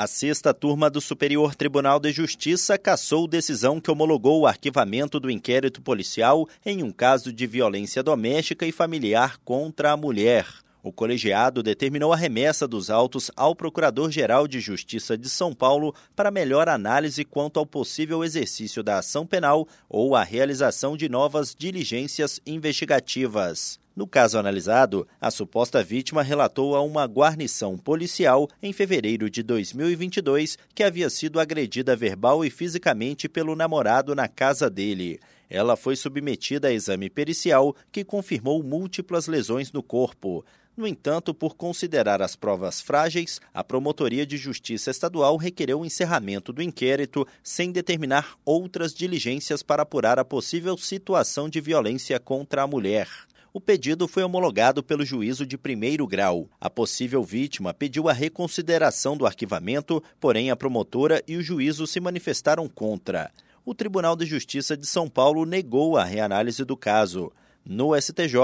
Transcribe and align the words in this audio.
A 0.00 0.06
sexta 0.06 0.54
turma 0.54 0.88
do 0.88 0.98
Superior 0.98 1.54
Tribunal 1.54 2.00
de 2.00 2.10
Justiça 2.10 2.78
cassou 2.78 3.28
decisão 3.28 3.78
que 3.78 3.90
homologou 3.90 4.40
o 4.40 4.46
arquivamento 4.46 5.20
do 5.20 5.30
inquérito 5.30 5.82
policial 5.82 6.48
em 6.64 6.82
um 6.82 6.90
caso 6.90 7.30
de 7.30 7.46
violência 7.46 8.02
doméstica 8.02 8.64
e 8.64 8.72
familiar 8.72 9.36
contra 9.44 9.92
a 9.92 9.98
mulher. 9.98 10.46
O 10.82 10.90
colegiado 10.90 11.62
determinou 11.62 12.14
a 12.14 12.16
remessa 12.16 12.66
dos 12.66 12.88
autos 12.88 13.30
ao 13.36 13.54
Procurador-Geral 13.54 14.48
de 14.48 14.58
Justiça 14.58 15.18
de 15.18 15.28
São 15.28 15.52
Paulo 15.52 15.94
para 16.16 16.30
melhor 16.30 16.66
análise 16.66 17.22
quanto 17.22 17.58
ao 17.58 17.66
possível 17.66 18.24
exercício 18.24 18.82
da 18.82 19.00
ação 19.00 19.26
penal 19.26 19.68
ou 19.86 20.16
a 20.16 20.24
realização 20.24 20.96
de 20.96 21.10
novas 21.10 21.54
diligências 21.54 22.40
investigativas. 22.46 23.78
No 24.00 24.06
caso 24.06 24.38
analisado, 24.38 25.06
a 25.20 25.30
suposta 25.30 25.84
vítima 25.84 26.22
relatou 26.22 26.74
a 26.74 26.80
uma 26.80 27.04
guarnição 27.04 27.76
policial 27.76 28.48
em 28.62 28.72
fevereiro 28.72 29.28
de 29.28 29.42
2022 29.42 30.56
que 30.74 30.82
havia 30.82 31.10
sido 31.10 31.38
agredida 31.38 31.94
verbal 31.94 32.42
e 32.42 32.48
fisicamente 32.48 33.28
pelo 33.28 33.54
namorado 33.54 34.14
na 34.14 34.26
casa 34.26 34.70
dele. 34.70 35.20
Ela 35.50 35.76
foi 35.76 35.96
submetida 35.96 36.68
a 36.68 36.72
exame 36.72 37.10
pericial 37.10 37.76
que 37.92 38.02
confirmou 38.02 38.62
múltiplas 38.62 39.26
lesões 39.26 39.70
no 39.70 39.82
corpo. 39.82 40.46
No 40.74 40.86
entanto, 40.86 41.34
por 41.34 41.54
considerar 41.54 42.22
as 42.22 42.34
provas 42.34 42.80
frágeis, 42.80 43.38
a 43.52 43.62
Promotoria 43.62 44.24
de 44.24 44.38
Justiça 44.38 44.90
Estadual 44.90 45.36
requereu 45.36 45.80
o 45.80 45.84
encerramento 45.84 46.54
do 46.54 46.62
inquérito 46.62 47.26
sem 47.42 47.70
determinar 47.70 48.34
outras 48.46 48.94
diligências 48.94 49.62
para 49.62 49.82
apurar 49.82 50.18
a 50.18 50.24
possível 50.24 50.78
situação 50.78 51.50
de 51.50 51.60
violência 51.60 52.18
contra 52.18 52.62
a 52.62 52.66
mulher. 52.66 53.06
O 53.52 53.60
pedido 53.60 54.06
foi 54.06 54.22
homologado 54.22 54.80
pelo 54.80 55.04
juízo 55.04 55.44
de 55.44 55.58
primeiro 55.58 56.06
grau. 56.06 56.48
A 56.60 56.70
possível 56.70 57.24
vítima 57.24 57.74
pediu 57.74 58.08
a 58.08 58.12
reconsideração 58.12 59.16
do 59.16 59.26
arquivamento, 59.26 60.00
porém 60.20 60.52
a 60.52 60.56
promotora 60.56 61.20
e 61.26 61.36
o 61.36 61.42
juízo 61.42 61.84
se 61.84 61.98
manifestaram 61.98 62.68
contra. 62.68 63.28
O 63.64 63.74
Tribunal 63.74 64.14
de 64.14 64.24
Justiça 64.24 64.76
de 64.76 64.86
São 64.86 65.08
Paulo 65.08 65.44
negou 65.44 65.96
a 65.96 66.04
reanálise 66.04 66.64
do 66.64 66.76
caso. 66.76 67.32
No 67.64 68.00
STJ, 68.00 68.36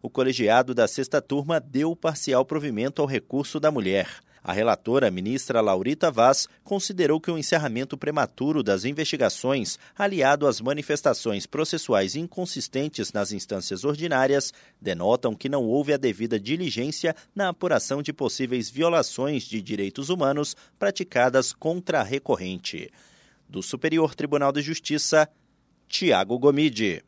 o 0.00 0.08
colegiado 0.08 0.74
da 0.74 0.88
sexta 0.88 1.20
turma 1.20 1.60
deu 1.60 1.94
parcial 1.94 2.42
provimento 2.42 3.02
ao 3.02 3.06
recurso 3.06 3.60
da 3.60 3.70
mulher. 3.70 4.23
A 4.46 4.52
relatora, 4.52 5.10
ministra 5.10 5.62
Laurita 5.62 6.10
Vaz, 6.10 6.46
considerou 6.62 7.18
que 7.18 7.30
o 7.30 7.38
encerramento 7.38 7.96
prematuro 7.96 8.62
das 8.62 8.84
investigações, 8.84 9.78
aliado 9.96 10.46
às 10.46 10.60
manifestações 10.60 11.46
processuais 11.46 12.14
inconsistentes 12.14 13.10
nas 13.10 13.32
instâncias 13.32 13.84
ordinárias, 13.84 14.52
denotam 14.78 15.34
que 15.34 15.48
não 15.48 15.64
houve 15.64 15.94
a 15.94 15.96
devida 15.96 16.38
diligência 16.38 17.16
na 17.34 17.48
apuração 17.48 18.02
de 18.02 18.12
possíveis 18.12 18.68
violações 18.68 19.44
de 19.44 19.62
direitos 19.62 20.10
humanos 20.10 20.54
praticadas 20.78 21.54
contra 21.54 22.00
a 22.00 22.02
recorrente. 22.02 22.90
Do 23.48 23.62
Superior 23.62 24.14
Tribunal 24.14 24.52
de 24.52 24.60
Justiça, 24.60 25.26
Tiago 25.88 26.38
Gomide. 26.38 27.04